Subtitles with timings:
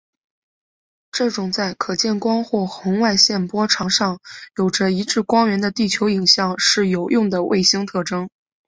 [1.11, 4.19] 这种在可见光或红外线波长上
[4.55, 8.27] 有着一致光源的地球影像是有用的卫星特征。